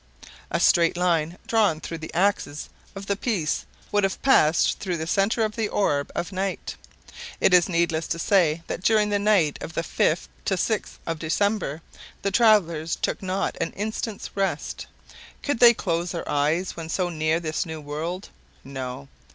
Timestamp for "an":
13.61-13.73